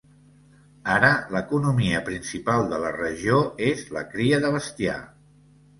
[0.93, 3.39] Ara, l'economia principal de la regió
[3.71, 5.03] és la cria de bestiar.